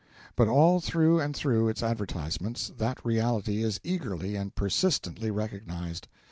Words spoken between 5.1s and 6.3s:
recognised.